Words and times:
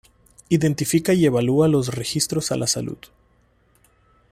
Identifica 0.49 1.13
y 1.13 1.27
evalúa 1.27 1.67
los 1.67 1.93
riesgos 1.93 2.51
a 2.51 2.55
la 2.57 2.65
salud. 2.65 2.97